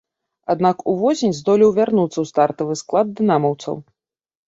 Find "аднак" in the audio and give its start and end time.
0.53-0.77